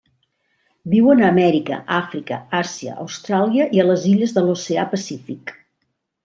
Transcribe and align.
Viuen 0.93 1.19
a 1.23 1.27
Amèrica, 1.33 1.77
Àfrica, 1.97 2.37
Àsia, 2.61 2.95
Austràlia 3.03 3.69
i 3.79 3.83
a 3.85 3.87
les 3.91 4.09
illes 4.13 4.35
de 4.39 4.45
l'oceà 4.49 4.89
Pacífic. 4.97 5.55